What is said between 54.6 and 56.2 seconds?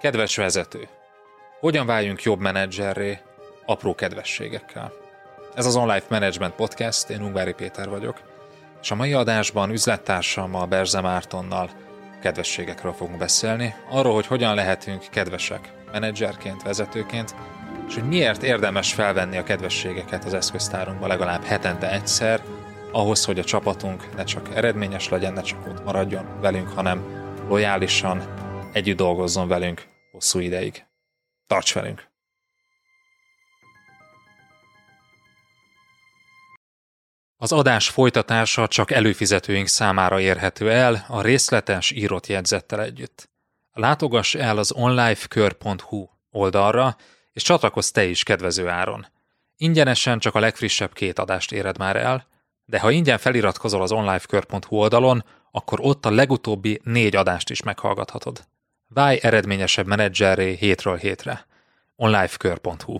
oldalon, akkor ott a